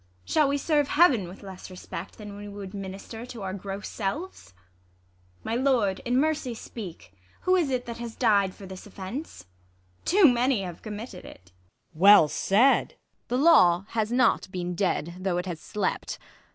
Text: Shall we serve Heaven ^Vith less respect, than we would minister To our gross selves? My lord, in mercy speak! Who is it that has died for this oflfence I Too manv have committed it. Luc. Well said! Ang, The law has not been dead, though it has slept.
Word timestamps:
Shall 0.25 0.47
we 0.47 0.57
serve 0.57 0.87
Heaven 0.87 1.27
^Vith 1.27 1.43
less 1.43 1.69
respect, 1.69 2.17
than 2.17 2.35
we 2.35 2.47
would 2.47 2.73
minister 2.73 3.23
To 3.27 3.43
our 3.43 3.53
gross 3.53 3.87
selves? 3.87 4.55
My 5.43 5.53
lord, 5.53 5.99
in 6.05 6.17
mercy 6.17 6.55
speak! 6.55 7.13
Who 7.41 7.55
is 7.55 7.69
it 7.69 7.85
that 7.85 7.99
has 7.99 8.15
died 8.15 8.55
for 8.55 8.65
this 8.65 8.87
oflfence 8.87 9.43
I 9.43 9.45
Too 10.05 10.25
manv 10.25 10.65
have 10.65 10.81
committed 10.81 11.23
it. 11.23 11.51
Luc. 11.93 12.01
Well 12.01 12.27
said! 12.29 12.93
Ang, 12.93 12.97
The 13.27 13.37
law 13.37 13.85
has 13.89 14.11
not 14.11 14.51
been 14.51 14.73
dead, 14.73 15.17
though 15.19 15.37
it 15.37 15.45
has 15.45 15.59
slept. 15.59 16.17